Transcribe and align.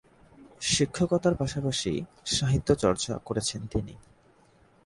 শিক্ষকতার 0.65 1.33
পাশাপাশি 1.35 1.93
সাহিত্যচর্চা 2.27 3.13
করেছেন 3.25 3.61
তিনি। 3.71 3.93